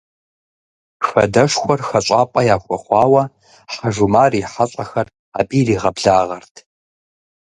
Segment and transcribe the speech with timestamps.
[1.07, 3.23] Хадэшхуэр хэщӏапӏэ яхуэхъуауэ,
[3.73, 5.07] Хьэжумар и хьэщӏэхэр
[5.39, 6.55] абы иригъэблагъэрт.